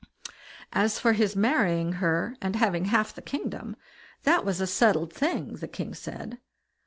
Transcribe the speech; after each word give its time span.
As 0.73 0.97
for 0.97 1.13
his 1.13 1.35
marrying 1.35 1.91
her, 2.01 2.35
and 2.41 2.55
having 2.55 2.85
half 2.85 3.13
the 3.13 3.21
kingdom, 3.21 3.75
that 4.23 4.43
was 4.43 4.59
a 4.59 4.65
settled 4.65 5.13
thing, 5.13 5.57
the 5.57 5.67
king 5.67 5.93
said. 5.93 6.39